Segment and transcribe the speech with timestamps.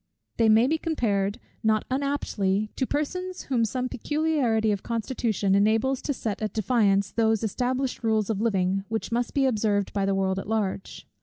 [0.37, 6.11] They may be compared, not unaptly, to persons whom some peculiarity of constitution enables to
[6.11, 10.39] set at defiance those established rules of living, which must be observed by the world
[10.39, 11.05] at large.